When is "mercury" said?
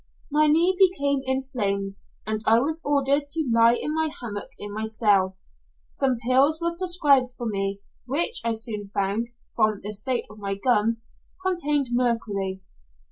11.91-12.61